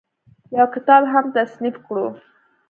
[0.57, 2.07] يو کتاب هم تصنيف کړو